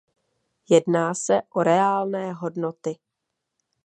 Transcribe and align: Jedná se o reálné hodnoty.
Jedná 0.69 1.13
se 1.13 1.41
o 1.49 1.63
reálné 1.63 2.31
hodnoty. 2.33 2.95